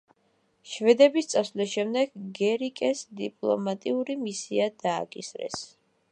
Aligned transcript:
შვედების 0.69 1.27
წასვლის 1.33 1.69
შემდეგ 1.73 2.15
გერიკეს 2.39 3.03
დიპლომატიური 3.19 4.15
მისია 4.23 4.71
დააკისრეს. 4.85 5.59